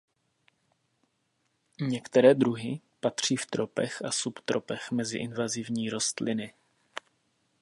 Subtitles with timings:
[1.81, 6.53] Některé druhy patří v tropech a subtropech mezi invazivní rostliny.